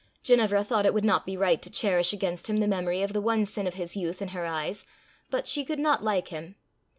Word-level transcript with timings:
Ginevra 0.23 0.63
thought 0.63 0.87
it 0.87 0.95
would 0.95 1.03
not 1.05 1.27
be 1.27 1.37
right 1.37 1.61
to 1.61 1.69
cherish 1.69 2.11
against 2.11 2.49
him 2.49 2.57
the 2.57 2.67
memory 2.67 3.03
of 3.03 3.13
the 3.13 3.21
one 3.21 3.45
sin 3.45 3.67
of 3.67 3.75
his 3.75 3.95
youth 3.95 4.19
in 4.19 4.29
her 4.29 4.47
eyes, 4.47 4.83
but 5.29 5.45
she 5.45 5.63
could 5.63 5.77
not 5.77 6.03
like 6.03 6.29
him. 6.29 6.55